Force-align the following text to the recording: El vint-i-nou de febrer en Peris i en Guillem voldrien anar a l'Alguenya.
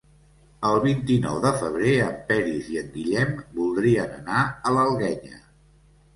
El 0.69 0.77
vint-i-nou 0.85 1.37
de 1.43 1.51
febrer 1.63 1.93
en 2.05 2.15
Peris 2.31 2.71
i 2.77 2.81
en 2.81 2.89
Guillem 2.97 3.37
voldrien 3.61 4.19
anar 4.19 4.43
a 4.49 4.75
l'Alguenya. 4.81 5.41